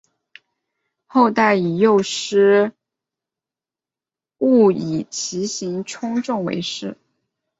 [1.05, 2.73] 后代以右师
[4.39, 6.97] 戊以其行次仲为氏。